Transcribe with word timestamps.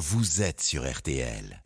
vous 0.00 0.40
êtes 0.40 0.62
sur 0.62 0.90
RTL. 0.90 1.62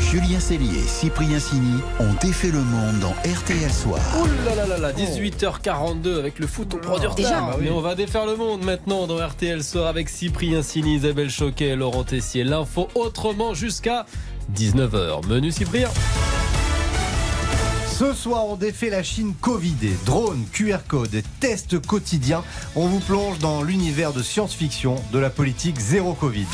Julien 0.00 0.40
Cellier 0.40 0.80
et 0.80 0.88
Cyprien 0.88 1.38
Sini 1.38 1.80
ont 2.00 2.12
défait 2.20 2.50
le 2.50 2.60
monde 2.60 2.98
dans 2.98 3.12
RTL 3.12 3.70
Soir. 3.70 4.00
Ouh 4.20 4.26
là 4.44 4.56
là 4.56 4.66
là 4.66 4.78
là, 4.78 4.92
18h42 4.92 6.18
avec 6.18 6.40
le 6.40 6.48
foot, 6.48 6.74
on 6.74 6.78
prend 6.78 6.98
du 6.98 7.06
Déjà 7.14 7.42
retard. 7.42 7.58
Mais 7.60 7.70
on 7.70 7.80
va 7.80 7.94
défaire 7.94 8.26
le 8.26 8.34
monde 8.34 8.64
maintenant 8.64 9.06
dans 9.06 9.24
RTL 9.24 9.62
Soir 9.62 9.86
avec 9.86 10.08
Cyprien 10.08 10.62
Sini, 10.62 10.96
Isabelle 10.96 11.30
Choquet 11.30 11.68
et 11.68 11.76
Laurent 11.76 12.02
Tessier. 12.02 12.42
L'info 12.42 12.88
autrement 12.96 13.54
jusqu'à 13.54 14.04
19h. 14.52 15.24
Menu 15.28 15.52
Cyprien. 15.52 15.88
Ce 17.98 18.12
soir, 18.12 18.46
on 18.46 18.54
défait 18.54 18.90
la 18.90 19.02
Chine 19.02 19.34
Covid. 19.40 19.74
Drones, 20.06 20.44
QR 20.52 20.78
code, 20.86 21.16
et 21.16 21.24
tests 21.40 21.84
quotidiens. 21.84 22.44
On 22.76 22.86
vous 22.86 23.00
plonge 23.00 23.40
dans 23.40 23.64
l'univers 23.64 24.12
de 24.12 24.22
science-fiction 24.22 25.02
de 25.12 25.18
la 25.18 25.30
politique 25.30 25.80
zéro 25.80 26.14
Covid. 26.14 26.46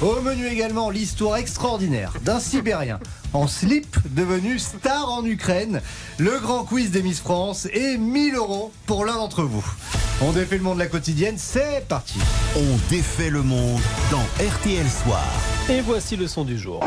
Au 0.00 0.22
menu 0.22 0.46
également, 0.46 0.88
l'histoire 0.88 1.36
extraordinaire 1.36 2.14
d'un 2.24 2.40
Sibérien 2.40 2.98
en 3.34 3.46
slip 3.46 3.98
devenu 4.14 4.58
star 4.58 5.10
en 5.10 5.22
Ukraine. 5.26 5.82
Le 6.16 6.40
grand 6.40 6.64
quiz 6.64 6.90
des 6.90 7.02
Miss 7.02 7.20
France 7.20 7.68
et 7.74 7.98
1000 7.98 8.36
euros 8.36 8.72
pour 8.86 9.04
l'un 9.04 9.16
d'entre 9.16 9.42
vous. 9.42 9.66
On 10.22 10.32
défait 10.32 10.56
le 10.56 10.62
monde 10.62 10.78
de 10.78 10.82
la 10.82 10.88
quotidienne, 10.88 11.36
c'est 11.36 11.86
parti. 11.86 12.18
On 12.56 12.88
défait 12.88 13.28
le 13.28 13.42
monde 13.42 13.82
dans 14.10 14.24
RTL 14.42 14.86
Soir. 14.88 15.26
Et 15.68 15.82
voici 15.82 16.16
le 16.16 16.26
son 16.26 16.44
du 16.46 16.58
jour. 16.58 16.82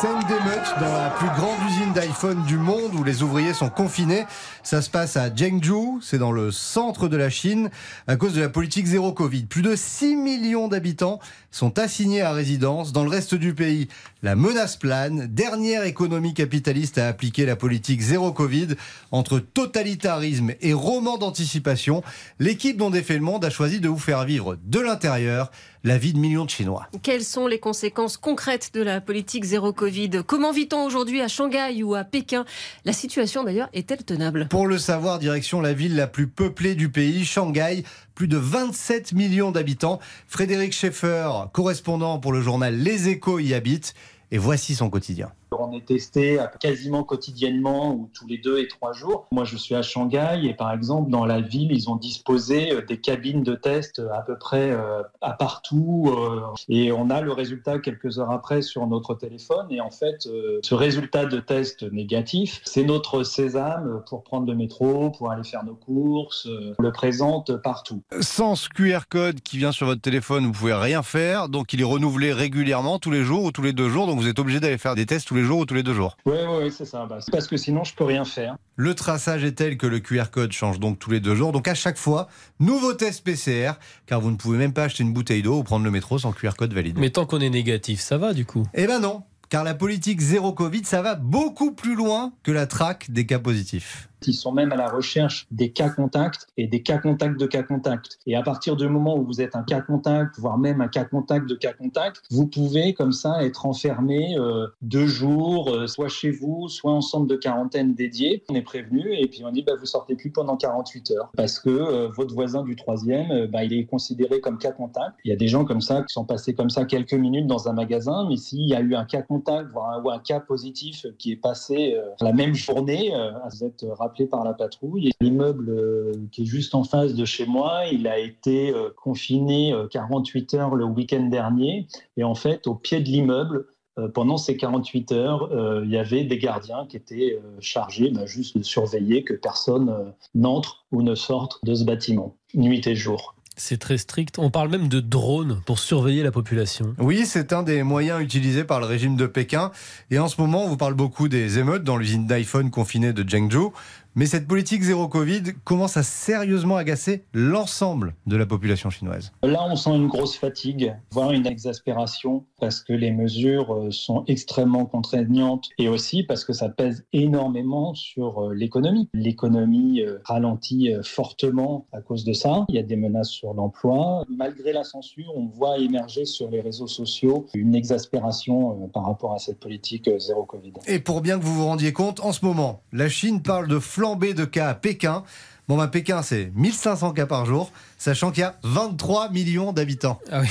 Scène 0.00 0.20
d'émeute 0.28 0.74
dans 0.80 0.92
la 0.96 1.10
plus 1.10 1.28
grande 1.36 1.58
usine 1.68 1.92
d'iPhone 1.92 2.42
du 2.46 2.56
monde 2.56 2.94
où 2.94 3.04
les 3.04 3.22
ouvriers 3.22 3.52
sont 3.52 3.68
confinés. 3.68 4.24
Ça 4.62 4.80
se 4.80 4.88
passe 4.88 5.18
à 5.18 5.28
Zhengzhou, 5.28 6.00
c'est 6.02 6.16
dans 6.16 6.32
le 6.32 6.50
centre 6.50 7.06
de 7.06 7.18
la 7.18 7.28
Chine, 7.28 7.68
à 8.06 8.16
cause 8.16 8.32
de 8.32 8.40
la 8.40 8.48
politique 8.48 8.86
zéro 8.86 9.12
Covid. 9.12 9.42
Plus 9.42 9.60
de 9.60 9.76
6 9.76 10.16
millions 10.16 10.68
d'habitants 10.68 11.20
sont 11.50 11.78
assignés 11.78 12.22
à 12.22 12.32
résidence. 12.32 12.92
Dans 12.92 13.04
le 13.04 13.10
reste 13.10 13.34
du 13.34 13.52
pays, 13.52 13.88
la 14.22 14.36
menace 14.36 14.76
plane. 14.76 15.26
Dernière 15.26 15.84
économie 15.84 16.34
capitaliste 16.34 16.98
à 16.98 17.08
appliquer 17.08 17.46
la 17.46 17.56
politique 17.56 18.00
zéro 18.00 18.32
Covid. 18.32 18.68
Entre 19.10 19.38
totalitarisme 19.38 20.52
et 20.60 20.72
roman 20.72 21.18
d'anticipation, 21.18 22.02
l'équipe 22.38 22.76
dont 22.76 22.90
défait 22.90 23.14
le 23.14 23.20
monde 23.20 23.44
a 23.44 23.50
choisi 23.50 23.80
de 23.80 23.88
vous 23.88 23.98
faire 23.98 24.24
vivre 24.24 24.56
de 24.64 24.80
l'intérieur 24.80 25.50
la 25.82 25.96
vie 25.96 26.12
de 26.12 26.18
millions 26.18 26.44
de 26.44 26.50
Chinois. 26.50 26.86
Quelles 27.02 27.24
sont 27.24 27.46
les 27.46 27.58
conséquences 27.58 28.18
concrètes 28.18 28.70
de 28.74 28.82
la 28.82 29.00
politique 29.00 29.44
zéro 29.44 29.72
Covid? 29.72 30.22
Comment 30.26 30.52
vit-on 30.52 30.84
aujourd'hui 30.84 31.22
à 31.22 31.28
Shanghai 31.28 31.82
ou 31.82 31.94
à 31.94 32.04
Pékin? 32.04 32.44
La 32.84 32.92
situation 32.92 33.44
d'ailleurs 33.44 33.70
est-elle 33.72 34.04
tenable? 34.04 34.46
Pour 34.48 34.66
le 34.66 34.76
savoir, 34.76 35.18
direction 35.18 35.62
la 35.62 35.72
ville 35.72 35.96
la 35.96 36.06
plus 36.06 36.26
peuplée 36.26 36.74
du 36.74 36.90
pays, 36.90 37.24
Shanghai, 37.24 37.84
plus 38.20 38.28
de 38.28 38.36
27 38.36 39.14
millions 39.14 39.50
d'habitants. 39.50 39.98
Frédéric 40.26 40.74
Schaeffer, 40.74 41.30
correspondant 41.54 42.18
pour 42.18 42.34
le 42.34 42.42
journal 42.42 42.76
Les 42.76 43.08
Échos, 43.08 43.38
y 43.38 43.54
habite. 43.54 43.94
Et 44.30 44.36
voici 44.36 44.74
son 44.74 44.90
quotidien. 44.90 45.32
On 45.70 45.76
est 45.76 45.86
testé 45.86 46.38
quasiment 46.58 47.04
quotidiennement 47.04 47.92
ou 47.94 48.10
tous 48.12 48.26
les 48.26 48.38
deux 48.38 48.58
et 48.58 48.66
trois 48.66 48.92
jours. 48.92 49.28
Moi, 49.30 49.44
je 49.44 49.56
suis 49.56 49.76
à 49.76 49.82
Shanghai 49.82 50.40
et 50.42 50.54
par 50.54 50.72
exemple, 50.72 51.10
dans 51.10 51.24
la 51.24 51.40
ville, 51.40 51.70
ils 51.70 51.88
ont 51.88 51.94
disposé 51.94 52.72
euh, 52.72 52.82
des 52.82 52.98
cabines 52.98 53.44
de 53.44 53.54
test 53.54 54.02
à 54.12 54.22
peu 54.22 54.36
près 54.36 54.70
euh, 54.70 55.02
à 55.20 55.32
partout 55.32 56.06
euh, 56.08 56.40
et 56.68 56.90
on 56.90 57.08
a 57.08 57.20
le 57.20 57.30
résultat 57.30 57.78
quelques 57.78 58.18
heures 58.18 58.32
après 58.32 58.62
sur 58.62 58.84
notre 58.88 59.14
téléphone. 59.14 59.66
Et 59.70 59.80
en 59.80 59.90
fait, 59.90 60.28
ce 60.62 60.74
résultat 60.74 61.26
de 61.26 61.38
test 61.38 61.84
négatif, 61.92 62.60
c'est 62.64 62.82
notre 62.82 63.22
sésame 63.22 64.02
pour 64.08 64.24
prendre 64.24 64.48
le 64.48 64.56
métro, 64.56 65.10
pour 65.10 65.30
aller 65.30 65.44
faire 65.44 65.64
nos 65.64 65.76
courses, 65.76 66.48
le 66.78 66.92
présente 66.92 67.56
partout. 67.62 68.02
Sans 68.20 68.56
ce 68.56 68.68
QR 68.68 69.00
code 69.08 69.40
qui 69.40 69.58
vient 69.58 69.72
sur 69.72 69.86
votre 69.86 70.00
téléphone, 70.00 70.46
vous 70.46 70.52
pouvez 70.52 70.74
rien 70.74 71.02
faire. 71.02 71.48
Donc, 71.48 71.72
il 71.72 71.80
est 71.80 71.84
renouvelé 71.84 72.32
régulièrement 72.32 72.98
tous 72.98 73.12
les 73.12 73.22
jours 73.22 73.44
ou 73.44 73.52
tous 73.52 73.62
les 73.62 73.72
deux 73.72 73.88
jours. 73.88 74.08
Donc, 74.08 74.18
vous 74.18 74.28
êtes 74.28 74.38
obligé 74.38 74.58
d'aller 74.58 74.78
faire 74.78 74.96
des 74.96 75.06
tests 75.06 75.28
tous 75.28 75.36
les 75.36 75.44
jours 75.44 75.59
ou 75.60 75.66
tous 75.66 75.74
les 75.74 75.82
deux 75.82 75.94
jours. 75.94 76.16
Oui, 76.26 76.34
oui, 76.38 76.64
oui 76.64 76.72
c'est 76.76 76.84
ça. 76.84 77.06
Bah, 77.06 77.18
c'est 77.20 77.30
parce 77.30 77.46
que 77.46 77.56
sinon, 77.56 77.84
je 77.84 77.94
peux 77.94 78.04
rien 78.04 78.24
faire. 78.24 78.56
Le 78.76 78.94
traçage 78.94 79.44
est 79.44 79.52
tel 79.52 79.76
que 79.76 79.86
le 79.86 80.00
QR 80.00 80.30
code 80.32 80.52
change 80.52 80.80
donc 80.80 80.98
tous 80.98 81.10
les 81.10 81.20
deux 81.20 81.34
jours. 81.34 81.52
Donc 81.52 81.68
à 81.68 81.74
chaque 81.74 81.98
fois, 81.98 82.28
nouveau 82.58 82.92
test 82.94 83.24
PCR, 83.24 83.72
car 84.06 84.20
vous 84.20 84.30
ne 84.30 84.36
pouvez 84.36 84.58
même 84.58 84.72
pas 84.72 84.84
acheter 84.84 85.02
une 85.02 85.12
bouteille 85.12 85.42
d'eau 85.42 85.58
ou 85.58 85.62
prendre 85.62 85.84
le 85.84 85.90
métro 85.90 86.18
sans 86.18 86.32
QR 86.32 86.52
code 86.56 86.72
valide. 86.72 86.98
Mais 86.98 87.10
tant 87.10 87.26
qu'on 87.26 87.40
est 87.40 87.50
négatif, 87.50 88.00
ça 88.00 88.18
va 88.18 88.32
du 88.32 88.44
coup 88.44 88.64
Eh 88.74 88.86
ben 88.86 89.00
non, 89.00 89.22
car 89.48 89.64
la 89.64 89.74
politique 89.74 90.20
zéro 90.20 90.52
Covid, 90.52 90.84
ça 90.84 91.02
va 91.02 91.14
beaucoup 91.14 91.72
plus 91.72 91.94
loin 91.94 92.32
que 92.42 92.52
la 92.52 92.66
traque 92.66 93.10
des 93.10 93.26
cas 93.26 93.38
positifs. 93.38 94.09
Ils 94.26 94.34
sont 94.34 94.52
même 94.52 94.72
à 94.72 94.76
la 94.76 94.88
recherche 94.88 95.46
des 95.50 95.70
cas 95.70 95.88
contacts 95.88 96.46
et 96.56 96.66
des 96.66 96.82
cas 96.82 96.98
contacts 96.98 97.38
de 97.38 97.46
cas 97.46 97.62
contacts. 97.62 98.18
Et 98.26 98.36
à 98.36 98.42
partir 98.42 98.76
du 98.76 98.88
moment 98.88 99.16
où 99.16 99.24
vous 99.24 99.40
êtes 99.40 99.56
un 99.56 99.62
cas 99.62 99.80
contact, 99.80 100.38
voire 100.38 100.58
même 100.58 100.80
un 100.80 100.88
cas 100.88 101.04
contact 101.04 101.48
de 101.48 101.54
cas 101.54 101.72
contact, 101.72 102.22
vous 102.30 102.46
pouvez 102.46 102.94
comme 102.94 103.12
ça 103.12 103.44
être 103.44 103.66
enfermé 103.66 104.36
euh, 104.38 104.66
deux 104.82 105.06
jours, 105.06 105.70
euh, 105.70 105.86
soit 105.86 106.08
chez 106.08 106.30
vous, 106.30 106.68
soit 106.68 106.92
en 106.92 107.00
centre 107.00 107.26
de 107.26 107.36
quarantaine 107.36 107.94
dédié. 107.94 108.44
On 108.48 108.54
est 108.54 108.62
prévenu 108.62 109.14
et 109.14 109.26
puis 109.26 109.44
on 109.44 109.50
dit 109.50 109.62
bah, 109.62 109.72
vous 109.78 109.86
sortez 109.86 110.16
plus 110.16 110.30
pendant 110.30 110.56
48 110.56 111.10
heures 111.12 111.30
parce 111.36 111.58
que 111.58 111.70
euh, 111.70 112.08
votre 112.08 112.34
voisin 112.34 112.62
du 112.62 112.76
troisième, 112.76 113.46
bah, 113.46 113.64
il 113.64 113.72
est 113.72 113.86
considéré 113.86 114.40
comme 114.40 114.58
cas 114.58 114.72
contact. 114.72 115.16
Il 115.24 115.30
y 115.30 115.32
a 115.32 115.36
des 115.36 115.48
gens 115.48 115.64
comme 115.64 115.80
ça 115.80 116.02
qui 116.02 116.12
sont 116.12 116.24
passés 116.24 116.54
comme 116.54 116.70
ça 116.70 116.84
quelques 116.84 117.14
minutes 117.14 117.46
dans 117.46 117.68
un 117.68 117.72
magasin, 117.72 118.26
mais 118.28 118.36
s'il 118.36 118.68
y 118.68 118.74
a 118.74 118.80
eu 118.80 118.94
un 118.94 119.04
cas 119.04 119.22
contact, 119.22 119.70
voire 119.72 119.90
un, 119.90 120.02
ou 120.02 120.10
un 120.10 120.18
cas 120.18 120.40
positif 120.40 121.06
qui 121.18 121.32
est 121.32 121.36
passé 121.36 121.96
la 122.20 122.32
même 122.32 122.54
journée, 122.54 123.12
vous 123.50 123.64
êtes 123.64 123.84
par 124.26 124.44
la 124.44 124.52
patrouille. 124.52 125.10
L'immeuble 125.20 125.70
euh, 125.70 126.12
qui 126.32 126.42
est 126.42 126.46
juste 126.46 126.74
en 126.74 126.84
face 126.84 127.14
de 127.14 127.24
chez 127.24 127.46
moi, 127.46 127.84
il 127.90 128.06
a 128.06 128.18
été 128.18 128.74
euh, 128.74 128.90
confiné 128.96 129.72
euh, 129.72 129.86
48 129.88 130.54
heures 130.54 130.74
le 130.74 130.84
week-end 130.84 131.24
dernier. 131.24 131.86
Et 132.16 132.24
en 132.24 132.34
fait, 132.34 132.66
au 132.66 132.74
pied 132.74 133.00
de 133.00 133.08
l'immeuble, 133.08 133.66
euh, 133.98 134.08
pendant 134.08 134.36
ces 134.36 134.56
48 134.56 135.12
heures, 135.12 135.52
euh, 135.52 135.82
il 135.84 135.90
y 135.90 135.96
avait 135.96 136.24
des 136.24 136.38
gardiens 136.38 136.86
qui 136.86 136.96
étaient 136.96 137.38
euh, 137.42 137.56
chargés 137.60 138.10
bah, 138.10 138.26
juste 138.26 138.56
de 138.56 138.62
surveiller 138.62 139.24
que 139.24 139.34
personne 139.34 139.88
euh, 139.88 140.10
n'entre 140.34 140.86
ou 140.92 141.02
ne 141.02 141.14
sorte 141.14 141.58
de 141.64 141.74
ce 141.74 141.84
bâtiment, 141.84 142.36
nuit 142.54 142.86
et 142.86 142.94
jour. 142.94 143.34
C'est 143.62 143.76
très 143.76 143.98
strict. 143.98 144.38
On 144.38 144.50
parle 144.50 144.70
même 144.70 144.88
de 144.88 145.00
drones 145.00 145.60
pour 145.66 145.80
surveiller 145.80 146.22
la 146.22 146.32
population. 146.32 146.94
Oui, 146.98 147.26
c'est 147.26 147.52
un 147.52 147.62
des 147.62 147.82
moyens 147.82 148.22
utilisés 148.22 148.64
par 148.64 148.80
le 148.80 148.86
régime 148.86 149.16
de 149.16 149.26
Pékin. 149.26 149.70
Et 150.10 150.18
en 150.18 150.28
ce 150.28 150.40
moment, 150.40 150.64
on 150.64 150.68
vous 150.68 150.78
parle 150.78 150.94
beaucoup 150.94 151.28
des 151.28 151.58
émeutes 151.58 151.84
dans 151.84 151.98
l'usine 151.98 152.26
d'iPhone 152.26 152.70
confinée 152.70 153.12
de 153.12 153.22
Zhengzhou. 153.22 153.74
Mais 154.16 154.26
cette 154.26 154.48
politique 154.48 154.82
zéro 154.82 155.06
Covid 155.06 155.42
commence 155.62 155.96
à 155.96 156.02
sérieusement 156.02 156.76
agacer 156.76 157.24
l'ensemble 157.32 158.14
de 158.26 158.36
la 158.36 158.44
population 158.44 158.90
chinoise. 158.90 159.32
Là, 159.44 159.64
on 159.70 159.76
sent 159.76 159.94
une 159.94 160.08
grosse 160.08 160.36
fatigue, 160.36 160.94
voire 161.12 161.30
une 161.30 161.46
exaspération, 161.46 162.44
parce 162.58 162.80
que 162.80 162.92
les 162.92 163.12
mesures 163.12 163.72
euh, 163.72 163.90
sont 163.90 164.24
extrêmement 164.26 164.84
contraignantes 164.84 165.68
et 165.78 165.88
aussi 165.88 166.24
parce 166.24 166.44
que 166.44 166.52
ça 166.52 166.68
pèse 166.68 167.04
énormément 167.12 167.94
sur 167.94 168.46
euh, 168.46 168.54
l'économie. 168.54 169.08
L'économie 169.14 170.02
euh, 170.02 170.18
ralentit 170.24 170.92
fortement 171.04 171.86
à 171.92 172.00
cause 172.00 172.24
de 172.24 172.32
ça. 172.32 172.64
Il 172.68 172.74
y 172.74 172.78
a 172.78 172.82
des 172.82 172.96
menaces 172.96 173.30
sur 173.30 173.54
l'emploi. 173.54 174.24
Malgré 174.28 174.72
la 174.72 174.82
censure, 174.84 175.32
on 175.36 175.46
voit 175.46 175.78
émerger 175.78 176.24
sur 176.24 176.50
les 176.50 176.60
réseaux 176.60 176.88
sociaux 176.88 177.46
une 177.54 177.74
exaspération 177.74 178.88
par 178.92 179.06
rapport 179.06 179.34
à 179.34 179.38
cette 179.38 179.60
politique 179.60 180.10
zéro 180.18 180.44
Covid. 180.44 180.72
Et 180.86 180.98
pour 180.98 181.20
bien 181.20 181.38
que 181.38 181.44
vous 181.44 181.54
vous 181.54 181.66
rendiez 181.66 181.92
compte, 181.92 182.20
en 182.20 182.32
ce 182.32 182.44
moment, 182.44 182.82
la 182.92 183.08
Chine 183.08 183.42
parle 183.42 183.68
de 183.68 183.78
flambée 184.00 184.32
de 184.32 184.46
cas 184.46 184.70
à 184.70 184.74
Pékin. 184.74 185.24
Bon, 185.68 185.76
bah, 185.76 185.86
Pékin, 185.86 186.22
c'est 186.22 186.50
1500 186.54 187.12
cas 187.12 187.26
par 187.26 187.44
jour, 187.44 187.70
sachant 187.98 188.30
qu'il 188.30 188.40
y 188.40 188.44
a 188.44 188.54
23 188.62 189.28
millions 189.28 189.74
d'habitants. 189.74 190.18
Ah 190.32 190.40
oui. 190.40 190.48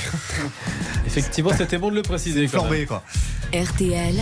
Effectivement, 1.08 1.50
c'était 1.58 1.80
bon 1.80 1.90
de 1.90 1.96
le 1.96 2.04
préciser. 2.04 2.46
quand 2.48 2.70
même. 2.70 2.86
Flambée, 2.86 2.86
quoi. 2.86 3.04
RTL, 3.52 4.22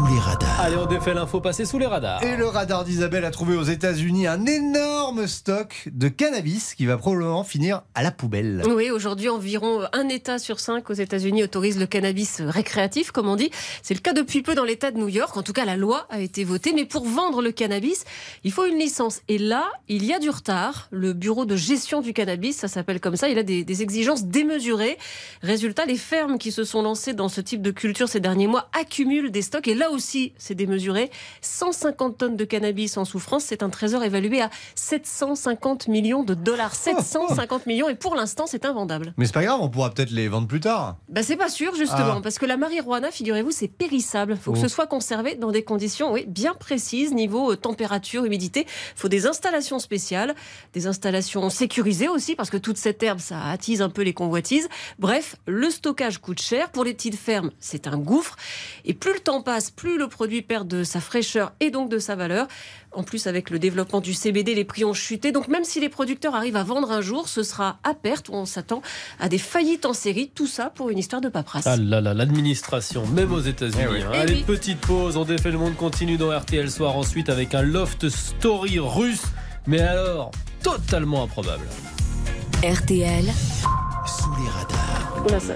Sous 0.00 0.14
les 0.14 0.18
radars. 0.18 0.60
Allez, 0.60 0.76
on 0.76 0.86
défait 0.86 1.12
l'info 1.12 1.40
passée 1.40 1.66
sous 1.66 1.78
les 1.78 1.84
radars. 1.84 2.22
Et 2.22 2.34
le 2.34 2.46
radar 2.46 2.84
d'Isabelle 2.84 3.26
a 3.26 3.30
trouvé 3.30 3.54
aux 3.54 3.64
États-Unis 3.64 4.26
un 4.26 4.46
énorme 4.46 5.26
stock 5.26 5.90
de 5.92 6.08
cannabis 6.08 6.74
qui 6.74 6.86
va 6.86 6.96
probablement 6.96 7.44
finir 7.44 7.82
à 7.94 8.02
la 8.02 8.10
poubelle. 8.10 8.62
Oui, 8.66 8.90
aujourd'hui, 8.90 9.28
environ 9.28 9.82
un 9.92 10.08
État 10.08 10.38
sur 10.38 10.58
cinq 10.58 10.88
aux 10.88 10.94
États-Unis 10.94 11.42
autorise 11.42 11.78
le 11.78 11.84
cannabis 11.84 12.40
récréatif, 12.40 13.10
comme 13.10 13.28
on 13.28 13.36
dit. 13.36 13.50
C'est 13.82 13.92
le 13.92 14.00
cas 14.00 14.14
depuis 14.14 14.40
peu 14.40 14.54
dans 14.54 14.64
l'État 14.64 14.90
de 14.90 14.96
New 14.96 15.08
York. 15.08 15.36
En 15.36 15.42
tout 15.42 15.52
cas, 15.52 15.66
la 15.66 15.76
loi 15.76 16.06
a 16.08 16.20
été 16.20 16.44
votée. 16.44 16.72
Mais 16.74 16.86
pour 16.86 17.04
vendre 17.04 17.42
le 17.42 17.52
cannabis, 17.52 18.04
il 18.42 18.52
faut 18.52 18.64
une 18.64 18.78
licence. 18.78 19.20
Et 19.28 19.36
là, 19.36 19.64
il 19.88 20.06
y 20.06 20.14
a 20.14 20.18
du 20.18 20.30
retard. 20.30 20.88
Le 20.92 21.12
bureau 21.12 21.44
de 21.44 21.56
gestion 21.56 22.00
du 22.00 22.14
cannabis, 22.14 22.56
ça 22.56 22.68
s'appelle 22.68 23.00
comme 23.00 23.16
ça, 23.16 23.28
il 23.28 23.38
a 23.38 23.42
des, 23.42 23.64
des 23.64 23.82
exigences 23.82 24.24
démesurées. 24.24 24.96
Résultat, 25.42 25.84
les 25.84 25.98
fermes 25.98 26.38
qui 26.38 26.52
se 26.52 26.64
sont 26.64 26.80
lancées 26.80 27.12
dans 27.12 27.28
ce 27.28 27.42
type 27.42 27.60
de 27.60 27.70
culture 27.70 28.08
ces 28.08 28.20
derniers 28.20 28.46
mois 28.46 28.70
accumulent 28.72 29.30
des 29.30 29.42
stocks. 29.42 29.68
Et 29.68 29.74
là 29.74 29.89
là 29.90 29.94
aussi, 29.96 30.32
c'est 30.38 30.54
démesuré. 30.54 31.10
150 31.42 32.18
tonnes 32.18 32.36
de 32.36 32.44
cannabis 32.44 32.96
en 32.96 33.04
souffrance, 33.04 33.44
c'est 33.44 33.62
un 33.62 33.70
trésor 33.70 34.02
évalué 34.04 34.40
à 34.40 34.50
750 34.74 35.88
millions 35.88 36.22
de 36.22 36.34
dollars. 36.34 36.74
750 36.80 37.66
millions, 37.66 37.88
et 37.88 37.94
pour 37.94 38.14
l'instant, 38.14 38.44
c'est 38.46 38.64
invendable. 38.64 39.12
Mais 39.16 39.26
c'est 39.26 39.32
pas 39.34 39.42
grave, 39.44 39.58
on 39.60 39.68
pourra 39.68 39.90
peut-être 39.90 40.10
les 40.10 40.28
vendre 40.28 40.46
plus 40.48 40.60
tard. 40.60 40.96
Bah, 41.08 41.22
c'est 41.22 41.36
pas 41.36 41.48
sûr, 41.48 41.74
justement, 41.74 42.16
Ah. 42.18 42.20
parce 42.22 42.38
que 42.38 42.46
la 42.46 42.56
marijuana, 42.56 43.10
figurez-vous, 43.10 43.50
c'est 43.50 43.68
périssable. 43.68 44.32
Il 44.34 44.38
faut 44.40 44.52
que 44.52 44.58
Oh. 44.58 44.62
ce 44.62 44.68
soit 44.68 44.86
conservé 44.86 45.34
dans 45.34 45.50
des 45.50 45.62
conditions 45.64 46.12
oui, 46.12 46.24
bien 46.26 46.54
précises, 46.54 47.12
niveau 47.12 47.52
euh, 47.52 47.56
température, 47.56 48.24
humidité. 48.24 48.66
Il 48.96 49.00
faut 49.00 49.08
des 49.08 49.26
installations 49.26 49.78
spéciales, 49.78 50.34
des 50.72 50.86
installations 50.86 51.50
sécurisées 51.50 52.08
aussi, 52.08 52.34
parce 52.34 52.50
que 52.50 52.56
toute 52.56 52.76
cette 52.76 53.02
herbe, 53.02 53.18
ça 53.18 53.42
attise 53.44 53.82
un 53.82 53.90
peu 53.90 54.02
les 54.02 54.14
convoitises. 54.14 54.68
Bref, 54.98 55.36
le 55.46 55.70
stockage 55.70 56.18
coûte 56.18 56.40
cher. 56.40 56.70
Pour 56.70 56.84
les 56.84 56.94
petites 56.94 57.16
fermes, 57.16 57.50
c'est 57.60 57.86
un 57.86 57.98
gouffre. 57.98 58.36
Et 58.84 58.94
plus 58.94 59.12
le 59.12 59.20
temps 59.20 59.42
passe, 59.42 59.70
plus 59.80 59.96
le 59.96 60.08
produit 60.08 60.42
perd 60.42 60.68
de 60.68 60.84
sa 60.84 61.00
fraîcheur 61.00 61.52
et 61.60 61.70
donc 61.70 61.88
de 61.88 61.98
sa 61.98 62.14
valeur. 62.14 62.46
En 62.92 63.02
plus, 63.02 63.26
avec 63.26 63.48
le 63.48 63.58
développement 63.58 64.02
du 64.02 64.12
CBD, 64.12 64.54
les 64.54 64.66
prix 64.66 64.84
ont 64.84 64.92
chuté. 64.92 65.32
Donc 65.32 65.48
même 65.48 65.64
si 65.64 65.80
les 65.80 65.88
producteurs 65.88 66.34
arrivent 66.34 66.56
à 66.56 66.62
vendre 66.64 66.90
un 66.92 67.00
jour, 67.00 67.28
ce 67.28 67.42
sera 67.42 67.78
à 67.82 67.94
perte. 67.94 68.28
On 68.28 68.44
s'attend 68.44 68.82
à 69.18 69.30
des 69.30 69.38
faillites 69.38 69.86
en 69.86 69.94
série. 69.94 70.28
Tout 70.34 70.46
ça 70.46 70.68
pour 70.68 70.90
une 70.90 70.98
histoire 70.98 71.22
de 71.22 71.30
paperasse. 71.30 71.66
Ah 71.66 71.78
là 71.78 72.02
là, 72.02 72.12
l'administration, 72.12 73.06
même 73.06 73.32
aux 73.32 73.40
États-Unis. 73.40 73.82
Eh 73.82 73.88
oui. 73.88 74.02
hein. 74.02 74.10
Eh 74.12 74.18
Allez, 74.18 74.34
oui. 74.34 74.44
petite 74.46 74.80
pause, 74.80 75.16
on 75.16 75.24
défait 75.24 75.50
le 75.50 75.56
monde 75.56 75.76
continue 75.76 76.18
dans 76.18 76.36
RTL 76.38 76.70
Soir 76.70 76.94
ensuite 76.96 77.30
avec 77.30 77.54
un 77.54 77.62
loft 77.62 78.10
story 78.10 78.78
russe, 78.80 79.22
mais 79.66 79.80
alors 79.80 80.30
totalement 80.62 81.22
improbable. 81.22 81.64
RTL, 82.62 83.24
Sous 84.06 84.30
les 84.42 84.48
radars. 84.50 85.24
Oula, 85.26 85.40
ça- 85.40 85.54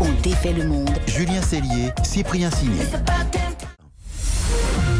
on 0.00 0.10
défait 0.22 0.52
le 0.52 0.66
monde. 0.66 0.90
Julien 1.06 1.42
Cellier, 1.42 1.90
Cyprien 2.02 2.50
Sini. 2.50 2.80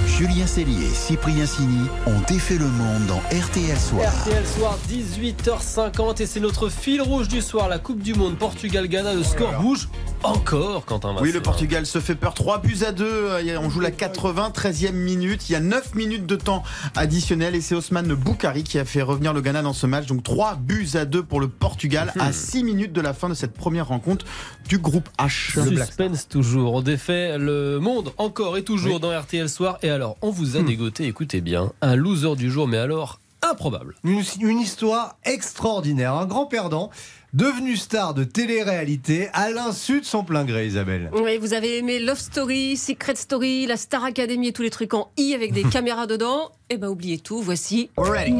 Julien 0.07 0.47
Cellier 0.47 0.89
Cyprien 0.93 1.47
Sini 1.47 1.89
ont 2.07 2.21
défait 2.29 2.59
le 2.59 2.67
monde 2.67 3.07
dans 3.07 3.21
RTL 3.37 3.79
Soir. 3.79 4.13
RTL 4.21 4.47
Soir, 4.47 4.79
18h50, 4.89 6.23
et 6.23 6.27
c'est 6.27 6.41
notre 6.41 6.69
fil 6.69 7.01
rouge 7.01 7.29
du 7.29 7.41
soir, 7.41 7.69
la 7.69 7.79
Coupe 7.79 8.03
du 8.03 8.15
Monde. 8.15 8.37
Portugal-Ghana, 8.37 9.15
le 9.15 9.25
score 9.25 9.53
bouge 9.61 9.89
encore, 10.23 10.85
Quentin 10.85 11.15
Oui, 11.21 11.33
le. 11.33 11.41
Portugal 11.41 11.87
se 11.87 11.99
fait 12.01 12.15
peur. 12.15 12.35
3 12.35 12.59
buts 12.59 12.79
à 12.87 12.93
2. 12.93 13.57
On 13.61 13.71
joue 13.71 13.81
la 13.81 13.91
93e 13.91 14.93
minute. 14.93 15.49
Il 15.49 15.53
y 15.53 15.57
a 15.57 15.61
9 15.61 15.95
minutes 15.95 16.27
de 16.27 16.37
temps 16.37 16.63
additionnel 16.95 17.55
et 17.55 17.61
c'est 17.61 17.75
Osman 17.75 18.03
Boukari 18.15 18.63
qui 18.63 18.79
a 18.79 18.85
fait 18.85 19.03
revenir 19.03 19.33
le 19.33 19.41
Ghana 19.41 19.63
dans 19.63 19.73
ce 19.73 19.87
match. 19.87 20.07
Donc 20.07 20.23
3 20.23 20.57
buts 20.57 20.89
à 20.95 21.05
2 21.05 21.23
pour 21.23 21.41
le 21.41 21.49
Portugal 21.49 22.13
Hmm. 22.17 22.21
à 22.21 22.33
6 22.33 22.65
minutes 22.65 22.93
de 22.93 23.01
la 23.01 23.15
fin 23.15 23.29
de 23.29 23.35
cette 23.35 23.53
première 23.55 23.89
rencontre 23.89 24.25
du 24.69 24.79
groupe 24.79 25.09
H. 25.19 25.53
Suspense 25.69 26.29
toujours. 26.29 26.75
On 26.75 26.83
défait 26.83 27.39
le 27.39 27.79
monde 27.81 28.13
encore 28.19 28.57
et 28.57 28.63
toujours 28.65 29.01
dans 29.01 29.19
RTL 29.19 29.49
Soir. 29.49 29.79
Et 29.83 29.91
alors, 29.91 30.17
on 30.23 30.31
vous 30.31 30.57
a 30.57 30.63
dégoté, 30.63 31.07
écoutez 31.07 31.41
bien, 31.41 31.73
un 31.83 31.97
loser 31.97 32.37
du 32.37 32.51
jour, 32.51 32.69
mais 32.69 32.79
alors 32.79 33.21
improbable. 33.43 33.95
Une, 34.05 34.23
une 34.43 34.59
histoire 34.61 35.17
extraordinaire. 35.25 36.15
Un 36.15 36.27
grand 36.27 36.45
perdant, 36.47 36.91
devenu 37.33 37.77
star 37.77 38.15
de 38.15 38.25
télé-réalité 38.25 39.29
à 39.33 39.51
l'insu 39.51 40.01
de 40.01 40.07
son 40.07 40.25
plein 40.25 40.45
gré, 40.45 40.67
Isabelle. 40.67 41.11
Oui, 41.13 41.39
vous 41.39 41.55
avez 41.55 41.79
aimé 41.79 41.99
Love 42.01 42.19
Story, 42.19 42.77
Secret 42.77 43.17
Story, 43.17 43.67
la 43.67 43.77
Star 43.77 44.05
Academy 44.05 44.49
et 44.49 44.53
tous 44.53 44.63
les 44.63 44.71
trucs 44.71 44.95
en 44.95 45.11
i 45.17 45.35
avec 45.35 45.53
des 45.53 45.63
caméras 45.71 46.07
dedans. 46.07 46.51
Eh 46.73 46.77
ben 46.77 46.87
oubliez 46.87 47.19
tout, 47.19 47.43
voici 47.43 47.91
le 47.99 48.33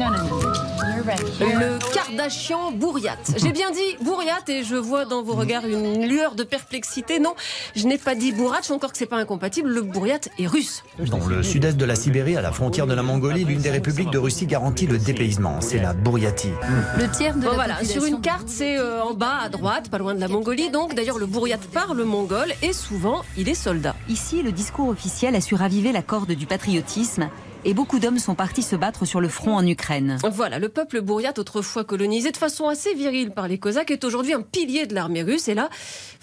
Kardashian 1.93 2.71
Bourriat. 2.71 3.17
J'ai 3.35 3.51
bien 3.51 3.71
dit 3.71 3.97
Bourriat 4.05 4.39
et 4.47 4.63
je 4.63 4.77
vois 4.77 5.03
dans 5.03 5.21
vos 5.21 5.33
regards 5.33 5.67
une 5.67 6.07
lueur 6.07 6.35
de 6.35 6.43
perplexité. 6.43 7.19
Non, 7.19 7.33
je 7.75 7.85
n'ai 7.87 7.97
pas 7.97 8.15
dit 8.15 8.31
Bourratch, 8.31 8.71
encore 8.71 8.93
que 8.93 8.97
c'est 8.97 9.05
pas 9.05 9.17
incompatible. 9.17 9.69
Le 9.69 9.81
Bourriat 9.81 10.21
est 10.39 10.47
russe. 10.47 10.81
Dans 10.97 11.27
le 11.27 11.43
sud-est 11.43 11.75
de 11.75 11.83
la 11.83 11.95
Sibérie, 11.95 12.37
à 12.37 12.41
la 12.41 12.53
frontière 12.53 12.87
de 12.87 12.93
la 12.93 13.03
Mongolie, 13.03 13.43
l'une 13.43 13.59
des 13.59 13.69
républiques 13.69 14.11
de 14.11 14.17
Russie 14.17 14.45
garantit 14.45 14.87
le 14.87 14.97
dépaysement. 14.97 15.59
C'est 15.59 15.79
la 15.79 15.91
Bouriatie. 15.91 16.53
Le 16.97 17.11
tiers 17.11 17.35
de 17.35 17.41
Bon 17.41 17.49
la 17.49 17.55
voilà, 17.55 17.83
sur 17.83 18.05
une 18.05 18.21
carte, 18.21 18.47
c'est 18.47 18.77
euh, 18.77 19.03
en 19.03 19.13
bas 19.13 19.39
à 19.43 19.49
droite, 19.49 19.89
pas 19.89 19.97
loin 19.97 20.15
de 20.15 20.21
la 20.21 20.29
Mongolie. 20.29 20.69
Donc 20.69 20.95
d'ailleurs, 20.95 21.19
le 21.19 21.25
Bourriat 21.25 21.59
parle 21.73 22.01
mongol 22.03 22.53
et 22.61 22.71
souvent 22.71 23.23
il 23.35 23.49
est 23.49 23.55
soldat. 23.55 23.93
Ici, 24.07 24.41
le 24.41 24.53
discours 24.53 24.87
officiel 24.87 25.35
a 25.35 25.41
su 25.41 25.55
raviver 25.55 25.91
la 25.91 26.01
corde 26.01 26.31
du 26.31 26.45
patriotisme 26.45 27.29
et 27.65 27.73
beaucoup 27.73 27.99
d'hommes 27.99 28.19
sont 28.19 28.35
partis 28.35 28.63
se 28.63 28.75
battre 28.75 29.05
sur 29.05 29.21
le 29.21 29.29
front 29.29 29.55
en 29.55 29.65
Ukraine. 29.65 30.17
Voilà, 30.31 30.59
le 30.59 30.69
peuple 30.69 31.01
bourriate, 31.01 31.39
autrefois 31.39 31.83
colonisé 31.83 32.31
de 32.31 32.37
façon 32.37 32.67
assez 32.67 32.93
virile 32.93 33.31
par 33.31 33.47
les 33.47 33.57
Cosaques, 33.57 33.91
est 33.91 34.03
aujourd'hui 34.03 34.33
un 34.33 34.41
pilier 34.41 34.85
de 34.85 34.95
l'armée 34.95 35.23
russe. 35.23 35.47
Et 35.47 35.53
là, 35.53 35.69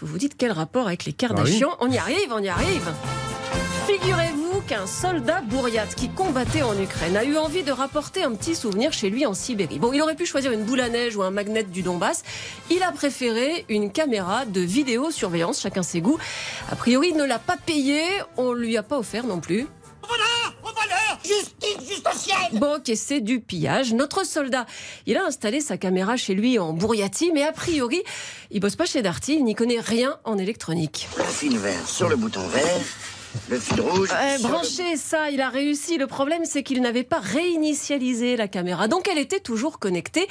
vous 0.01 0.07
vous 0.07 0.19
dites 0.19 0.37
quel 0.37 0.53
rapport 0.53 0.87
avec 0.87 1.05
les 1.05 1.13
Kardashians 1.13 1.77
On 1.81 1.91
y 1.91 1.99
arrive, 1.99 2.33
on 2.33 2.43
y 2.43 2.49
arrive 2.49 2.93
Figurez-vous 3.87 4.61
qu'un 4.67 4.87
soldat 4.87 5.41
bourriate 5.41 5.95
qui 5.95 6.11
combattait 6.11 6.61
en 6.61 6.79
Ukraine 6.79 7.17
a 7.17 7.25
eu 7.25 7.39
envie 7.39 7.63
de 7.63 7.73
rapporter 7.73 8.23
un 8.23 8.35
petit 8.35 8.55
souvenir 8.55 8.93
chez 8.93 9.09
lui 9.09 9.25
en 9.25 9.33
Sibérie. 9.33 9.79
Bon, 9.79 9.95
il 9.95 10.03
aurait 10.03 10.15
pu 10.15 10.27
choisir 10.27 10.53
une 10.53 10.65
boule 10.65 10.81
à 10.81 10.91
neige 10.91 11.17
ou 11.17 11.23
un 11.23 11.31
magnet 11.31 11.63
du 11.63 11.83
Donbass. 11.83 12.23
Il 12.71 12.83
a 12.83 12.93
préféré 12.93 13.65
une 13.71 13.91
caméra 13.91 14.45
de 14.45 14.61
vidéosurveillance, 14.61 15.63
chacun 15.63 15.83
ses 15.83 16.03
goûts. 16.03 16.19
A 16.71 16.77
priori, 16.77 17.09
il 17.13 17.17
ne 17.17 17.25
l'a 17.25 17.39
pas 17.39 17.57
payé, 17.57 18.03
on 18.37 18.53
lui 18.53 18.77
a 18.77 18.83
pas 18.83 18.99
offert 18.99 19.27
non 19.27 19.41
plus. 19.41 19.67
Bon, 22.53 22.77
ok, 22.77 22.93
c'est 22.95 23.21
du 23.21 23.41
pillage. 23.41 23.93
Notre 23.95 24.25
soldat, 24.25 24.67
il 25.07 25.17
a 25.17 25.25
installé 25.25 25.61
sa 25.61 25.77
caméra 25.77 26.17
chez 26.17 26.35
lui 26.35 26.59
en 26.59 26.73
Bourriati, 26.73 27.31
mais 27.33 27.43
a 27.43 27.53
priori, 27.53 28.03
il 28.51 28.61
bosse 28.61 28.77
pas 28.77 28.87
chez 28.87 29.03
Darty, 29.03 29.35
il 29.35 29.45
n'y 29.45 29.55
connaît 29.55 29.81
rien 29.81 30.19
en 30.25 30.39
électronique. 30.39 31.09
Le 31.17 31.25
fil 31.25 31.59
vert 31.59 31.87
sur 31.89 32.09
le 32.09 32.17
bouton 32.17 32.47
vert, 32.49 32.65
le 33.51 33.59
fil 33.59 33.81
rouge. 33.81 34.09
Euh, 34.13 34.39
sur 34.39 34.49
le- 34.49 34.53
branché, 34.55 34.97
ça, 34.97 35.31
il 35.31 35.41
a 35.41 35.49
réussi. 35.51 35.99
Le 35.99 36.07
problème, 36.07 36.45
c'est 36.45 36.63
qu'il 36.63 36.81
n'avait 36.81 37.05
pas 37.05 37.21
réinitialisé 37.21 38.37
la 38.37 38.49
caméra. 38.49 38.89
Donc, 38.89 39.09
elle 39.09 39.19
était 39.19 39.41
toujours 39.41 39.79
connectée 39.79 40.27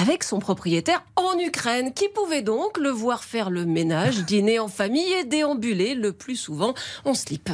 avec 0.00 0.24
son 0.24 0.38
propriétaire 0.38 1.04
en 1.16 1.38
Ukraine, 1.38 1.92
qui 1.92 2.08
pouvait 2.08 2.42
donc 2.42 2.78
le 2.78 2.90
voir 2.90 3.22
faire 3.24 3.50
le 3.50 3.64
ménage, 3.66 4.24
dîner 4.24 4.58
en 4.58 4.68
famille 4.68 5.12
et 5.20 5.24
déambuler 5.24 5.94
le 5.94 6.12
plus 6.12 6.36
souvent 6.36 6.74
en 7.04 7.14
slip. 7.14 7.50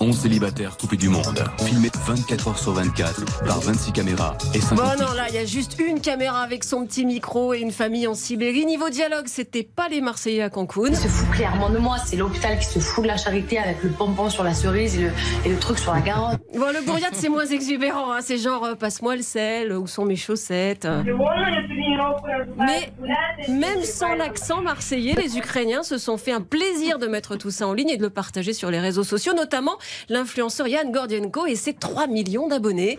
11 0.00 0.16
célibataires 0.18 0.76
coupés 0.76 0.96
du 0.96 1.08
monde, 1.08 1.42
filmés 1.64 1.90
24 2.06 2.48
heures 2.48 2.58
sur 2.58 2.72
24 2.72 3.24
par 3.46 3.60
26 3.60 3.92
caméras 3.92 4.36
et 4.54 4.60
50 4.60 4.78
Bon, 4.78 5.04
non, 5.04 5.12
là, 5.14 5.26
il 5.28 5.34
y 5.34 5.38
a 5.38 5.44
juste 5.44 5.76
une 5.78 6.00
caméra 6.00 6.40
avec 6.42 6.64
son 6.64 6.86
petit 6.86 7.04
micro 7.04 7.52
et 7.54 7.58
une 7.60 7.72
famille 7.72 8.06
en 8.06 8.14
Sibérie. 8.14 8.64
Niveau 8.66 8.88
dialogue, 8.90 9.26
c'était 9.26 9.62
pas 9.62 9.88
les 9.88 10.00
Marseillais 10.00 10.42
à 10.42 10.50
Cancun. 10.50 10.86
Il 10.88 10.96
se 10.96 11.08
fout 11.08 11.30
clairement 11.30 11.70
de 11.70 11.78
moi, 11.78 11.96
c'est 12.04 12.16
l'hôpital 12.16 12.58
qui 12.58 12.66
se 12.66 12.78
fout 12.78 13.02
de 13.04 13.08
la 13.08 13.16
charité 13.16 13.58
avec 13.58 13.82
le 13.82 13.90
pompon 13.90 14.30
sur 14.30 14.44
la 14.44 14.54
cerise 14.54 14.96
et 14.96 15.02
le, 15.02 15.10
et 15.44 15.48
le 15.50 15.58
truc 15.58 15.78
sur 15.78 15.92
la 15.94 16.00
carotte. 16.00 16.38
Bon, 16.54 16.66
le 16.72 16.84
bourriade, 16.84 17.14
c'est 17.14 17.28
moins 17.28 17.46
exubérant. 17.46 18.12
hein. 18.12 18.18
C'est 18.22 18.38
genre, 18.38 18.64
euh, 18.64 18.74
passe-moi 18.74 19.16
le 19.16 19.22
sel, 19.22 19.72
où 19.72 19.86
sont 19.86 20.04
mes 20.04 20.16
chaussettes? 20.16 20.86
Mais 22.58 22.92
même 23.48 23.82
sans 23.82 24.14
l'accent 24.14 24.62
marseillais, 24.62 25.14
les 25.14 25.38
Ukrainiens 25.38 25.82
se 25.82 25.98
sont 25.98 26.16
fait 26.16 26.32
un 26.32 26.40
plaisir 26.40 26.98
de 26.98 27.06
mettre 27.06 27.36
tout 27.36 27.50
ça 27.50 27.66
en 27.66 27.72
ligne 27.72 27.90
et 27.90 27.96
de 27.96 28.02
le 28.02 28.10
partager 28.10 28.52
sur 28.52 28.70
les 28.70 28.80
réseaux 28.80 29.04
sociaux, 29.04 29.32
notamment 29.34 29.67
l'influenceur 30.08 30.68
Yann 30.68 30.90
Gordienko 30.92 31.46
et 31.46 31.56
ses 31.56 31.74
3 31.74 32.06
millions 32.06 32.48
d'abonnés 32.48 32.96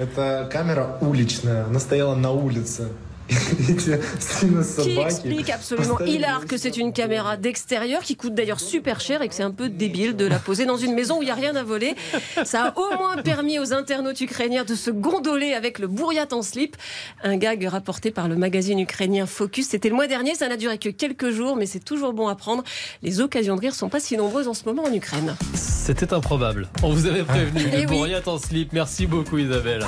qui 3.30 5.00
explique 5.00 5.50
absolument 5.50 6.00
hilar 6.00 6.45
que 6.45 6.57
c'est 6.57 6.78
une 6.78 6.94
caméra 6.94 7.38
d'extérieur 7.38 8.02
qui 8.02 8.16
coûte 8.16 8.33
d'ailleurs 8.33 8.59
super 8.59 9.00
cher 9.00 9.21
et 9.21 9.28
que 9.28 9.36
c'est 9.36 9.44
un 9.44 9.52
peu 9.52 9.69
débile 9.69 10.16
de 10.16 10.26
la 10.26 10.40
poser 10.40 10.66
dans 10.66 10.78
une 10.78 10.94
maison 10.94 11.19
où 11.19 11.21
il 11.21 11.26
n'y 11.26 11.31
a 11.31 11.36
rien 11.36 11.56
à 11.56 11.64
voler. 11.64 11.95
Ça 12.44 12.66
a 12.66 12.80
au 12.80 12.98
moins 12.98 13.18
permis 13.18 13.59
aux 13.59 13.74
internautes 13.74 14.21
ukrainiens 14.21 14.64
de 14.64 14.76
se 14.76 14.90
gondoler 14.90 15.54
avec 15.54 15.80
le 15.80 15.88
bourriat 15.88 16.28
en 16.31 16.42
slip, 16.42 16.76
un 17.24 17.38
gag 17.38 17.64
rapporté 17.66 18.12
par 18.12 18.28
le 18.28 18.36
magazine 18.36 18.80
ukrainien 18.80 19.26
Focus. 19.26 19.68
C'était 19.68 19.90
le 19.90 19.95
mois 19.95 20.07
dernier, 20.07 20.36
ça 20.36 20.48
n'a 20.48 20.57
duré 20.57 20.78
que 20.78 20.90
quelques 20.90 21.30
jours, 21.31 21.56
mais 21.56 21.66
c'est 21.66 21.83
toujours 21.83 22.14
bon 22.14 22.28
à 22.28 22.36
prendre. 22.36 22.64
Les 23.04 23.21
occasions 23.21 23.56
de 23.56 23.62
rire 23.62 23.76
sont 23.76 23.90
pas 23.90 24.00
si 24.00 24.18
nombreuses 24.18 24.48
en 24.48 24.54
ce 24.54 24.66
moment 24.66 24.83
en 24.83 24.94
Ukraine. 24.94 25.36
C'était 25.54 26.14
improbable. 26.14 26.68
On 26.83 26.92
vous 26.92 27.06
avait 27.06 27.24
prévenu. 27.24 27.64
Eh 27.74 27.83
le 27.83 27.92
oui. 27.92 28.16
en 28.26 28.38
slip. 28.38 28.74
Merci 28.74 29.06
beaucoup 29.06 29.38
Isabelle. 29.38 29.86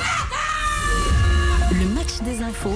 Le 1.71 1.85
match 1.95 2.19
des 2.25 2.43
infos 2.43 2.75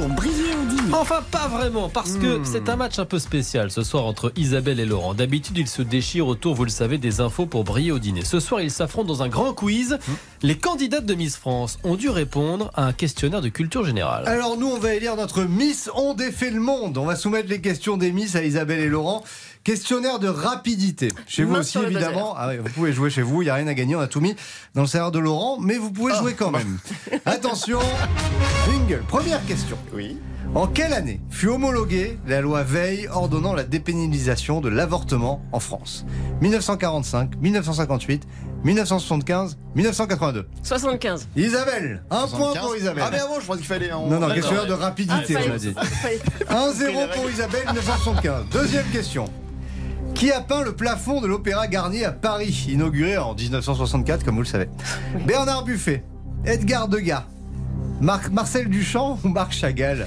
pour 0.00 0.08
briller 0.08 0.54
au 0.54 0.64
dîner. 0.64 0.94
Enfin, 0.94 1.22
pas 1.30 1.46
vraiment, 1.48 1.90
parce 1.90 2.14
que 2.14 2.40
c'est 2.42 2.70
un 2.70 2.76
match 2.76 2.98
un 2.98 3.04
peu 3.04 3.18
spécial 3.18 3.70
ce 3.70 3.82
soir 3.82 4.06
entre 4.06 4.32
Isabelle 4.34 4.80
et 4.80 4.86
Laurent. 4.86 5.12
D'habitude, 5.12 5.58
ils 5.58 5.68
se 5.68 5.82
déchirent 5.82 6.26
autour, 6.26 6.54
vous 6.54 6.64
le 6.64 6.70
savez, 6.70 6.96
des 6.96 7.20
infos 7.20 7.44
pour 7.44 7.64
briller 7.64 7.92
au 7.92 7.98
dîner. 7.98 8.24
Ce 8.24 8.40
soir, 8.40 8.62
ils 8.62 8.70
s'affrontent 8.70 9.08
dans 9.08 9.22
un 9.22 9.28
grand 9.28 9.52
quiz. 9.52 9.98
Les 10.42 10.56
candidates 10.56 11.04
de 11.04 11.14
Miss 11.14 11.36
France 11.36 11.78
ont 11.84 11.96
dû 11.96 12.08
répondre 12.08 12.70
à 12.74 12.86
un 12.86 12.92
questionnaire 12.94 13.42
de 13.42 13.50
culture 13.50 13.84
générale. 13.84 14.26
Alors 14.26 14.56
nous, 14.56 14.68
on 14.68 14.78
va 14.78 14.94
élire 14.94 15.16
notre 15.16 15.42
Miss 15.42 15.90
On 15.94 16.14
défait 16.14 16.50
le 16.50 16.60
monde. 16.60 16.96
On 16.96 17.04
va 17.04 17.14
soumettre 17.14 17.50
les 17.50 17.60
questions 17.60 17.98
des 17.98 18.10
Miss 18.10 18.36
à 18.36 18.42
Isabelle 18.42 18.80
et 18.80 18.88
Laurent. 18.88 19.22
Questionnaire 19.62 20.18
de 20.18 20.28
rapidité. 20.28 21.08
Chez 21.26 21.44
vous 21.44 21.52
Main 21.52 21.60
aussi, 21.60 21.78
évidemment. 21.78 22.34
Ah 22.36 22.48
oui, 22.48 22.56
vous 22.58 22.70
pouvez 22.70 22.92
jouer 22.94 23.10
chez 23.10 23.20
vous, 23.22 23.42
il 23.42 23.44
n'y 23.44 23.50
a 23.50 23.54
rien 23.54 23.66
à 23.66 23.74
gagner, 23.74 23.94
on 23.94 24.00
a 24.00 24.06
tout 24.06 24.20
mis 24.20 24.34
dans 24.74 24.80
le 24.82 24.86
serveur 24.86 25.12
de 25.12 25.18
Laurent, 25.18 25.58
mais 25.60 25.76
vous 25.76 25.90
pouvez 25.90 26.14
jouer 26.14 26.32
quand 26.34 26.50
même. 26.50 26.78
Attention, 27.26 27.78
jingle. 28.66 29.02
Première 29.06 29.44
question. 29.44 29.76
Oui. 29.94 30.16
En 30.54 30.66
quelle 30.66 30.92
année 30.94 31.20
fut 31.30 31.46
homologuée 31.48 32.18
la 32.26 32.40
loi 32.40 32.62
Veil 32.64 33.06
ordonnant 33.12 33.52
la 33.52 33.62
dépénalisation 33.62 34.60
de 34.62 34.68
l'avortement 34.70 35.42
en 35.52 35.60
France? 35.60 36.06
1945, 36.40 37.36
1958, 37.40 38.26
1975, 38.64 39.58
1982. 39.76 40.48
75. 40.62 41.28
Isabelle, 41.36 42.02
un 42.10 42.26
point 42.26 42.54
pour 42.54 42.76
Isabelle. 42.76 43.04
Ah, 43.06 43.10
mais 43.12 43.20
avant, 43.20 43.38
je 43.40 43.46
pense 43.46 43.58
qu'il 43.58 43.66
fallait. 43.66 43.92
en- 43.92 44.08
Non, 44.08 44.18
non, 44.20 44.34
question 44.34 44.64
de 44.66 44.72
rapidité, 44.72 45.36
Ah, 45.36 45.42
on 45.48 45.52
a 45.54 45.58
dit. 45.58 45.74
fallait- 45.74 46.18
1-0 46.48 47.08
pour 47.14 47.30
Isabelle, 47.30 47.62
1975. 47.66 48.44
Deuxième 48.50 48.86
question. 48.86 49.26
Qui 50.20 50.30
a 50.32 50.42
peint 50.42 50.62
le 50.62 50.72
plafond 50.76 51.22
de 51.22 51.26
l'Opéra 51.26 51.66
Garnier 51.66 52.04
à 52.04 52.12
Paris, 52.12 52.66
inauguré 52.68 53.16
en 53.16 53.34
1964, 53.34 54.22
comme 54.22 54.34
vous 54.34 54.42
le 54.42 54.46
savez? 54.46 54.68
Bernard 55.26 55.64
Buffet, 55.64 56.04
Edgar 56.44 56.88
Degas, 56.88 57.24
Marc- 58.02 58.28
Marcel 58.30 58.68
Duchamp 58.68 59.18
ou 59.24 59.28
Marc 59.28 59.52
Chagall? 59.52 60.06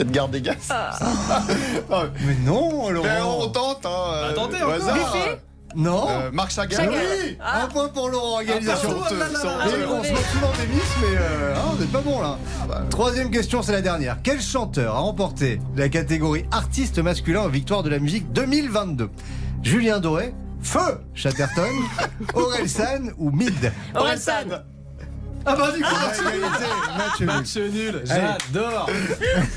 Edgar 0.00 0.28
Degas? 0.28 0.56
Mais 2.26 2.34
non, 2.44 2.90
Laurent 2.90 3.06
Ben, 3.06 3.22
on 3.24 3.48
tente, 3.48 3.86
hein. 3.86 3.90
euh, 4.12 4.30
Attendez, 4.32 4.56
au 4.56 4.62
encore. 4.64 4.72
hasard. 4.74 4.94
Buffet? 4.96 5.38
Non 5.76 6.06
Euh, 6.08 6.30
Marc 6.32 6.50
Chagall. 6.50 6.76
Chagall. 6.78 6.94
Oui 7.24 7.36
Ah. 7.40 7.64
Un 7.64 7.66
point 7.68 7.88
pour 7.88 8.08
Laurent, 8.08 8.34
organisation. 8.38 8.90
Ah, 9.02 9.08
Ah, 9.10 9.66
on 9.90 10.02
se 10.04 10.10
moque 10.12 10.20
souvent 10.32 10.52
des 10.58 10.66
miss, 10.74 10.82
mais 11.00 11.16
euh, 11.18 11.54
hein, 11.56 11.60
vous 11.72 11.78
n'êtes 11.80 11.92
pas 11.92 12.00
bon 12.00 12.20
là. 12.20 12.38
Troisième 12.90 13.30
question, 13.30 13.62
c'est 13.62 13.72
la 13.72 13.82
dernière. 13.82 14.18
Quel 14.22 14.40
chanteur 14.40 14.94
a 14.96 14.98
remporté 15.00 15.60
la 15.76 15.88
catégorie 15.88 16.44
artiste 16.50 16.98
masculin 16.98 17.42
aux 17.42 17.48
victoires 17.50 17.82
de 17.82 17.90
la 17.90 17.98
musique 17.98 18.32
2022 18.32 19.10
Julien 19.62 19.98
Doré, 20.00 20.34
Feu 20.62 21.00
Chatterton, 21.14 21.70
Aurel 22.34 22.68
San 22.68 23.12
ou 23.18 23.30
Mid? 23.30 23.72
Orelsan. 23.94 24.62
Ah 25.50 25.56
bah 25.56 25.70
du 25.72 25.82
coup, 25.82 25.88
Match 26.98 27.20
nul. 27.20 27.26
match 27.26 27.56
nul. 27.56 28.02
J'adore. 28.04 28.88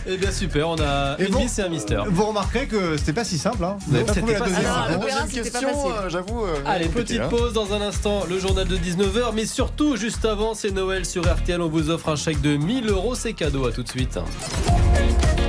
Eh 0.07 0.17
bien 0.17 0.31
super, 0.31 0.69
on 0.69 0.75
a 0.79 1.15
Et 1.19 1.25
une 1.25 1.31
bon, 1.33 1.39
miss 1.39 1.59
et 1.59 1.63
un 1.63 1.69
mystère. 1.69 2.05
Vous 2.09 2.25
remarquerez 2.25 2.67
que 2.67 2.95
c'était 2.97 3.13
pas 3.13 3.23
si 3.25 3.37
simple. 3.37 3.63
Hein. 3.63 3.77
Vous 3.85 3.93
n'avez 3.93 4.05
pas 4.05 4.13
trouvé 4.13 4.33
la 4.33 4.39
deuxième. 4.39 4.63
c'était 5.27 5.49
pas 5.51 5.59
question, 5.59 5.91
euh, 5.91 6.09
j'avoue. 6.09 6.45
euh, 6.45 6.55
Allez, 6.65 6.87
petite 6.87 7.19
hein. 7.21 7.27
pause 7.29 7.53
dans 7.53 7.73
un 7.73 7.81
instant, 7.81 8.23
le 8.29 8.39
journal 8.39 8.67
de 8.67 8.77
19h, 8.77 9.31
mais 9.33 9.45
surtout, 9.45 9.95
juste 9.97 10.23
avant, 10.25 10.53
c'est 10.53 10.71
Noël 10.71 11.05
sur 11.05 11.23
RTL, 11.23 11.61
on 11.61 11.69
vous 11.69 11.89
offre 11.89 12.09
un 12.09 12.15
chèque 12.15 12.41
de 12.41 12.55
1000 12.55 12.89
euros, 12.89 13.15
c'est 13.15 13.33
cadeau, 13.33 13.67
à 13.67 13.71
tout 13.71 13.83
de 13.83 13.89
suite. 13.89 14.17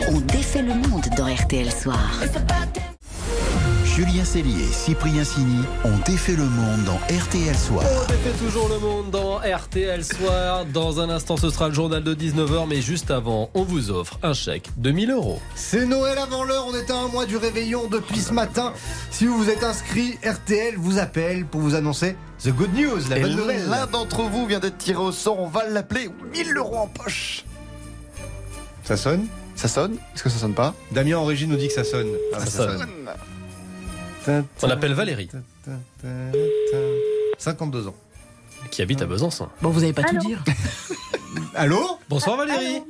On 0.08 0.18
défait 0.20 0.62
le 0.62 0.75
monde 0.75 1.04
dans 1.16 1.32
RTL 1.32 1.70
Soir. 1.72 2.11
Julien 3.94 4.25
Cellier 4.25 4.62
et 4.64 4.72
Cyprien 4.72 5.22
Sini 5.22 5.62
ont 5.84 5.99
défait 6.06 6.32
le 6.34 6.44
monde 6.44 6.84
dans 6.84 6.96
RTL 7.14 7.54
Soir. 7.54 7.84
On 7.84 8.06
défait 8.06 8.32
toujours 8.38 8.68
le 8.68 8.78
monde 8.78 9.11
dans 9.11 9.37
RTL 9.38 10.02
Soir. 10.02 10.64
Dans 10.64 10.99
un 11.00 11.11
instant, 11.11 11.37
ce 11.37 11.50
sera 11.50 11.68
le 11.68 11.75
journal 11.75 12.02
de 12.02 12.14
19h, 12.14 12.66
mais 12.68 12.80
juste 12.80 13.11
avant, 13.11 13.50
on 13.52 13.62
vous 13.64 13.90
offre 13.90 14.18
un 14.22 14.32
chèque 14.32 14.70
de 14.78 14.90
1000 14.92 15.11
euros. 15.11 15.40
C'est 15.54 15.84
Noël 15.84 16.16
avant 16.18 16.42
l'heure, 16.44 16.66
on 16.68 16.75
est 16.75 16.90
à 16.90 16.96
un 16.96 17.08
mois 17.08 17.26
du 17.26 17.37
réveillon 17.37 17.87
depuis 17.88 18.20
ce 18.20 18.32
matin. 18.32 18.72
Si 19.11 19.26
vous 19.26 19.37
vous 19.37 19.50
êtes 19.50 19.62
inscrit, 19.62 20.18
RTL 20.25 20.76
vous 20.78 20.99
appelle 20.99 21.44
pour 21.44 21.61
vous 21.61 21.75
annoncer 21.75 22.16
The 22.42 22.49
Good 22.50 22.75
News, 22.75 23.00
la 23.11 23.18
Et 23.18 23.22
bonne 23.22 23.37
nouvelle. 23.37 23.68
l'un 23.68 23.87
d'entre 23.87 24.22
vous 24.22 24.46
vient 24.46 24.58
d'être 24.61 24.78
tiré 24.78 24.99
au 24.99 25.12
sort, 25.12 25.38
on 25.38 25.49
va 25.49 25.68
l'appeler 25.68 26.08
1000 26.32 26.56
euros 26.56 26.76
en 26.78 26.87
poche. 26.87 27.44
Ça 28.84 28.96
sonne? 28.96 29.26
Ça 29.54 29.68
sonne? 29.68 29.96
Est-ce 30.14 30.22
que 30.22 30.30
ça 30.30 30.38
sonne 30.38 30.54
pas? 30.54 30.75
Damien 30.92 31.18
en 31.18 31.25
régie 31.26 31.46
nous 31.46 31.56
dit 31.56 31.68
que 31.68 31.75
ça 31.75 31.84
sonne. 31.84 32.08
Ah, 32.32 32.40
Ça 32.40 32.46
sonne. 32.46 32.87
On 34.29 34.67
l'appelle 34.67 34.93
Valérie, 34.95 35.29
52 37.38 37.88
ans. 37.88 37.95
qui 38.71 38.83
habite 38.83 39.02
à 39.02 39.07
Besançon. 39.07 39.49
Bon, 39.61 39.71
vous 39.71 39.83
avez 39.83 39.93
pas 39.93 40.02
Allô 40.02 40.21
tout 40.21 40.26
dire. 40.26 40.43
Allô 41.55 41.99
Bonsoir 42.09 42.37
Valérie, 42.37 42.76
Allô 42.76 42.87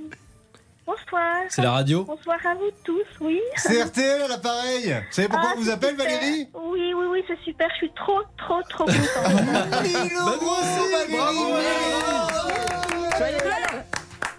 Bonsoir. 0.87 1.23
c'est 1.49 1.63
la 1.63 1.73
radio 1.73 2.05
Bonsoir 2.05 2.39
à 2.45 2.55
vous 2.55 2.71
tous, 2.85 3.07
oui. 3.21 3.41
C'est 3.57 3.83
RTL 3.83 4.23
à 4.23 4.29
l'appareil. 4.29 4.85
Vous 4.93 5.13
savez 5.13 5.29
pourquoi 5.29 5.51
Ah, 5.53 5.55
on 5.57 5.61
vous 5.61 5.71
appelle 5.71 5.91
super. 5.91 6.07
Valérie 6.07 6.49
Oui, 6.55 6.93
oui, 6.95 7.07
oui, 7.11 7.25
c'est 7.27 7.39
super. 7.45 7.69
Je 7.71 7.77
suis 7.77 7.93
trop, 7.95 8.21
trop, 8.37 8.61
trop 8.69 8.85
contente. 8.85 8.97
Mille 9.83 10.13
euros, 10.19 10.57
Valérie 10.63 11.13
Bravo, 11.13 11.57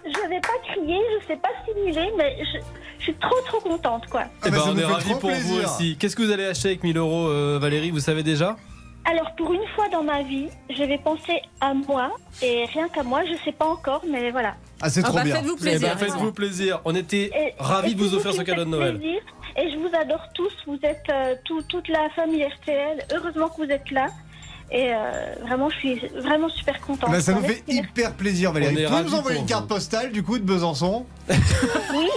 je 0.06 0.28
vais 0.28 0.40
pas 0.40 0.58
crier, 0.72 1.00
je 1.20 1.26
sais 1.26 1.36
pas 1.36 1.48
simuler, 1.64 2.12
mais 2.16 2.36
je, 2.44 2.58
je 3.06 3.10
suis 3.12 3.14
trop, 3.20 3.36
trop 3.46 3.60
contente, 3.60 4.06
quoi. 4.10 4.22
Eh 4.46 4.50
bah, 4.50 4.56
ben, 4.64 4.72
on 4.74 4.78
est 4.78 4.84
ravis 4.84 5.14
pour 5.20 5.30
vous 5.30 5.58
aussi. 5.60 5.96
Qu'est-ce 5.98 6.16
que 6.16 6.22
vous 6.22 6.30
allez 6.32 6.46
acheter 6.46 6.68
avec 6.68 6.82
1000 6.82 6.96
euros, 6.96 7.26
euh, 7.28 7.58
Valérie 7.60 7.90
Vous 7.90 8.00
savez 8.00 8.22
déjà? 8.22 8.56
Alors, 9.04 9.34
pour 9.36 9.52
une 9.52 9.66
fois 9.74 9.86
dans 9.90 10.02
ma 10.02 10.22
vie, 10.22 10.46
je 10.70 10.82
vais 10.82 10.96
penser 10.96 11.42
à 11.60 11.74
moi, 11.74 12.10
et 12.42 12.64
rien 12.72 12.88
qu'à 12.88 13.02
moi, 13.02 13.20
je 13.26 13.34
sais 13.44 13.52
pas 13.52 13.66
encore, 13.66 14.02
mais 14.10 14.30
voilà. 14.30 14.54
Ah, 14.80 14.88
c'est 14.88 15.00
Ah 15.04 15.08
trop 15.08 15.16
bah, 15.16 15.24
bien. 15.24 15.36
faites-vous 15.36 15.56
Eh 15.58 15.62
plaisir. 15.62 15.88
ben, 15.90 15.98
faites-vous 15.98 16.32
plaisir. 16.32 16.80
On 16.86 16.94
était 16.94 17.30
Et- 17.34 17.54
ravis 17.58 17.92
et 17.92 17.94
de 17.94 18.00
vous 18.00 18.14
offrir 18.14 18.32
ce 18.32 18.40
cadeau 18.40 18.64
de 18.64 18.70
Noël. 18.70 18.98
plaisir, 18.98 19.20
et 19.58 19.70
je 19.70 19.76
vous 19.76 19.90
adore 19.94 20.26
tous. 20.34 20.52
Vous 20.66 20.78
êtes 20.82 21.04
euh, 21.10 21.34
tout- 21.44 21.62
toute 21.68 21.88
la 21.88 22.08
famille 22.16 22.42
RTL. 22.44 23.04
Heureusement 23.14 23.48
que 23.50 23.62
vous 23.66 23.70
êtes 23.70 23.90
là. 23.90 24.06
Et 24.72 24.86
euh, 24.88 24.96
vraiment, 25.42 25.68
je 25.68 25.76
suis 25.76 26.00
vraiment 26.22 26.48
super 26.48 26.80
contente. 26.80 27.10
Bah, 27.10 27.20
ça 27.20 27.34
nous 27.34 27.42
fait 27.42 27.62
hyper 27.68 28.14
plaisir, 28.14 28.48
On 28.50 28.52
Valérie. 28.54 28.82
est 28.84 28.86
Vous 28.86 29.02
nous 29.02 29.14
envoyer 29.14 29.38
une 29.38 29.46
carte 29.46 29.64
vous. 29.64 29.68
postale 29.74 30.10
du 30.10 30.22
coup 30.22 30.38
de 30.38 30.42
Besançon? 30.44 31.04
Oui, 31.28 32.08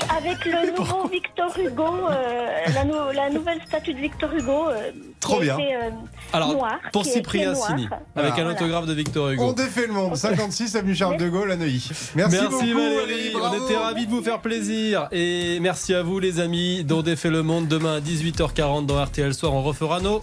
avec 0.45 0.67
le 0.67 0.77
nouveau 0.77 1.07
Victor 1.07 1.57
Hugo, 1.57 1.83
euh, 2.09 2.47
la, 2.73 2.83
nou- 2.85 3.11
la 3.13 3.29
nouvelle 3.29 3.59
statue 3.67 3.93
de 3.93 3.99
Victor 3.99 4.33
Hugo. 4.33 4.69
euh, 4.69 4.91
Trop 5.19 5.39
bien. 5.39 5.57
était, 5.57 5.75
euh, 5.75 5.89
Alors, 6.33 6.67
pour 6.93 7.05
Cyprien. 7.05 7.55
Sini, 7.55 7.87
avec 8.15 8.37
un 8.37 8.49
autographe 8.49 8.85
de 8.85 8.93
Victor 8.93 9.29
Hugo. 9.31 9.43
On 9.43 9.53
défait 9.53 9.87
le 9.87 9.93
monde. 9.93 10.15
56 10.15 10.75
avenue 10.75 10.95
Charles 10.95 11.17
de 11.17 11.27
Gaulle 11.29 11.51
à 11.51 11.55
Neuilly. 11.55 11.89
Merci, 12.15 12.37
beaucoup, 12.49 12.57
Valérie, 12.65 13.33
on 13.35 13.65
était 13.65 13.77
ravis 13.77 14.05
de 14.05 14.11
vous 14.11 14.21
faire 14.21 14.39
plaisir 14.39 15.07
et 15.11 15.59
merci 15.59 15.93
à 15.93 16.03
vous 16.03 16.19
les 16.19 16.39
amis 16.39 16.83
dont 16.83 17.01
défait 17.01 17.29
le 17.29 17.43
monde 17.43 17.67
demain 17.67 17.97
à 17.97 17.99
18h40 17.99 18.85
dans 18.85 19.03
RTL 19.03 19.33
Soir 19.33 19.53
on 19.53 19.63
refera 19.63 19.99
nos 19.99 20.21